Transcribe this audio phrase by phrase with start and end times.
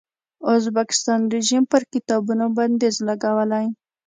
[0.55, 3.65] ازبکستان رژیم پر کتابونو بندیز لګولی.